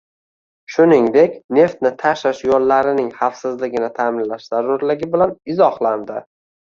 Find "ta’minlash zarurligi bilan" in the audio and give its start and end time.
4.01-5.37